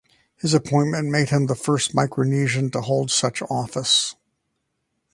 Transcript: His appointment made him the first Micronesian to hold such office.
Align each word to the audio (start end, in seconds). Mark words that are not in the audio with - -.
His 0.35 0.55
appointment 0.55 1.09
made 1.11 1.29
him 1.29 1.45
the 1.45 1.53
first 1.53 1.93
Micronesian 1.93 2.71
to 2.71 2.81
hold 2.81 3.11
such 3.11 3.43
office. 3.51 4.15